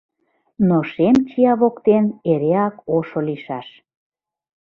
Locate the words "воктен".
1.61-2.05